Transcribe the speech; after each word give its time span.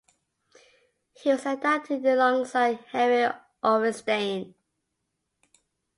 He 1.13 1.29
was 1.29 1.45
inducted 1.45 2.03
alongside 2.07 2.79
Henry 2.89 3.31
Orenstein. 3.63 4.55